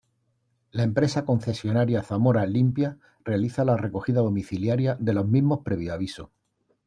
[0.71, 6.31] La empresa concesionaria Zamora Limpia realiza la recogida domiciliaria de los mismos previo aviso.